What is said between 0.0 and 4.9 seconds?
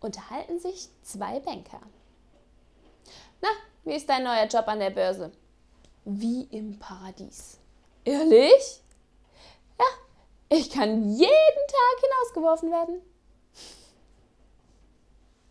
unterhalten sich zwei Banker. Na, wie ist dein neuer Job an der